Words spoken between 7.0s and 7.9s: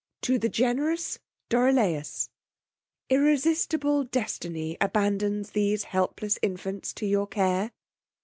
your care.